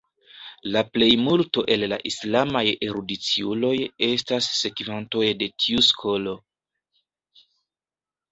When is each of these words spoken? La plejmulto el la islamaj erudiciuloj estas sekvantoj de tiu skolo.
La 0.75 0.81
plejmulto 0.93 1.63
el 1.73 1.83
la 1.91 1.97
islamaj 2.11 2.63
erudiciuloj 2.87 3.75
estas 4.07 4.47
sekvantoj 4.61 5.23
de 5.43 5.49
tiu 5.65 5.85
skolo. 5.91 6.33